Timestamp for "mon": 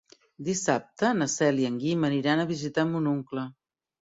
2.95-3.13